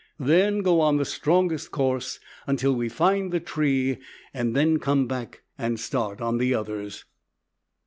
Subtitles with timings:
[0.19, 3.99] Then go on the strongest course until we find the tree
[4.33, 7.05] and then come back and start on the others.